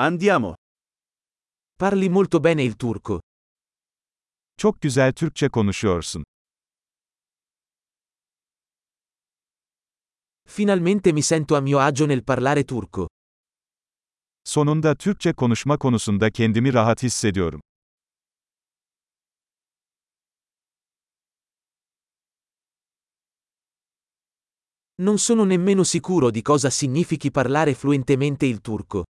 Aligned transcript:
Andiamo. 0.00 0.54
Parli 1.74 2.08
molto 2.08 2.38
bene 2.38 2.62
il 2.62 2.76
turco. 2.76 3.18
Çok 4.56 4.80
güzel 4.80 5.12
Türkçe 5.12 5.48
konuşuyorsun. 5.48 6.22
Finalmente 10.46 11.12
mi 11.12 11.22
sento 11.22 11.56
a 11.56 11.60
mio 11.60 11.78
agio 11.78 12.06
nel 12.06 12.22
parlare 12.24 12.64
turco. 12.64 13.06
Sonunda 14.44 14.94
Türkçe 14.94 15.32
konuşma 15.32 15.78
konusunda 15.78 16.30
kendimi 16.30 16.72
rahat 16.72 17.02
hissediyorum. 17.02 17.60
Non 24.94 25.18
sono 25.18 25.44
nemmeno 25.44 25.82
sicuro 25.84 26.30
di 26.30 26.42
cosa 26.42 26.70
significhi 26.70 27.30
parlare 27.30 27.74
fluentemente 27.74 28.46
il 28.46 28.60
turco. 28.60 29.04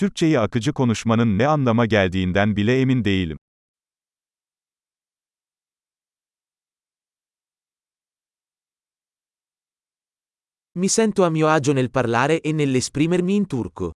Türkçeyi 0.00 0.40
akıcı 0.40 0.72
konuşmanın 0.72 1.38
ne 1.38 1.46
anlama 1.46 1.86
geldiğinden 1.86 2.56
bile 2.56 2.80
emin 2.80 3.04
değilim. 3.04 3.38
Mi 10.74 10.88
sento 10.88 11.24
a 11.24 11.30
mio 11.30 11.48
agio 11.48 11.74
nel 11.74 11.88
parlare 11.88 12.34
e 12.34 12.56
nell'esprimermi 12.56 13.32
in 13.32 13.44
turco. 13.44 13.92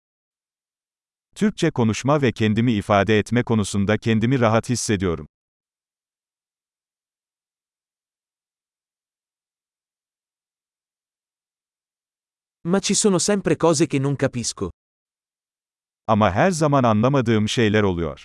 Türkçe 1.34 1.70
konuşma 1.70 2.22
ve 2.22 2.32
kendimi 2.32 2.72
ifade 2.72 3.18
etme 3.18 3.42
konusunda 3.42 3.98
kendimi 3.98 4.41
rahat 4.41 4.68
hissediyorum. 4.68 5.27
Ma 12.64 12.80
ci 12.80 12.94
sono 12.94 13.18
sempre 13.18 13.56
cose 13.56 13.86
che 13.86 13.98
non 13.98 14.16
capisco. 14.16 14.70
Ama 16.06 16.30
her 16.30 16.50
zaman 16.50 16.82
anlamadığım 16.84 17.48
şeyler 17.48 17.82
oluyor. 17.82 18.24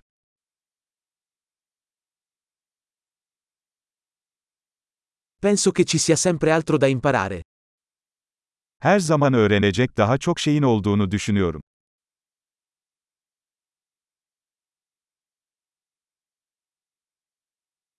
Penso 5.42 5.72
che 5.72 5.86
ci 5.86 5.98
sia 6.00 6.16
sempre 6.16 6.52
altro 6.54 6.78
da 6.78 6.88
imparare. 6.88 7.42
Her 8.80 9.00
zaman 9.00 9.34
öğrenecek 9.34 9.98
daha 9.98 10.18
çok 10.18 10.40
şeyin 10.40 10.64
olduğunu 10.64 11.12
düşünüyorum. 11.12 11.62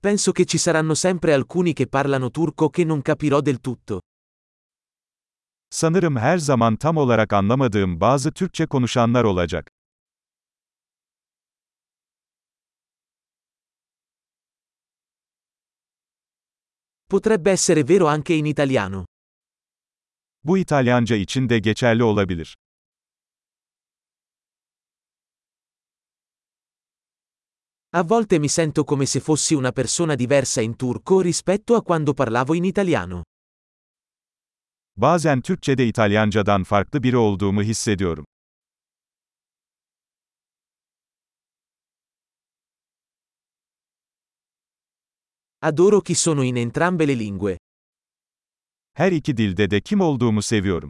Penso 0.02 0.32
che 0.32 0.46
ci 0.46 0.58
saranno 0.58 0.94
sempre 0.94 1.34
alcuni 1.34 1.74
che 1.74 1.88
parlano 1.88 2.30
turco 2.30 2.70
che 2.70 2.84
non 2.86 3.02
capirò 3.02 3.42
del 3.42 3.60
tutto. 3.60 4.00
Sanırım 5.70 6.18
her 6.18 6.38
zaman 6.38 6.76
tam 6.76 6.98
olarak 6.98 7.34
anlamadığım 7.34 8.02
bazı 8.02 8.32
Türkçe 8.32 8.66
konuşanlar 8.66 9.24
olacak. 9.24 9.72
Potrebbe 17.10 17.52
essere 17.52 17.90
vero 17.90 18.08
anche 18.08 18.36
in 18.36 18.46
italiano. 18.46 19.06
Bu 20.44 20.58
İtalyanca 20.58 21.16
için 21.16 21.50
de 21.50 21.60
geçerli 21.60 22.04
olabilir. 22.04 22.58
A 27.92 28.04
volte 28.04 28.40
mi 28.40 28.48
sento 28.50 28.84
come 28.84 29.06
se 29.06 29.20
fossi 29.20 29.56
una 29.56 29.72
persona 29.72 30.16
diversa 30.16 30.62
in 30.62 30.76
turco 30.76 31.22
rispetto 31.22 31.76
a 31.76 31.82
quando 31.82 32.14
parlavo 32.14 32.54
in 32.54 32.64
italiano. 32.64 33.24
Bazen 35.02 35.42
Türkçede 35.42 35.88
İtalyancadan 35.88 36.64
farklı 36.64 37.04
biri 37.04 37.18
olduğumu 37.18 37.64
hissediyorum. 37.64 38.26
Adoro 45.62 46.02
chi 46.02 46.16
sono 46.16 46.44
in 46.44 46.56
entrambe 46.56 47.08
le 47.08 47.20
lingue. 47.20 47.58
Her 48.94 49.12
iki 49.12 49.38
dilde 49.38 49.72
de 49.72 49.82
kim 49.82 50.02
olduğumu 50.02 50.42
seviyorum. 50.42 50.90